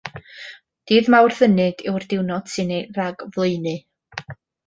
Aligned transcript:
Dydd 0.91 1.09
Mawrth 1.15 1.41
Ynyd 1.47 1.83
yw'r 1.91 2.07
diwrnod 2.13 2.49
sy'n 2.55 2.73
ei 2.77 2.81
ragflaenu. 2.97 3.77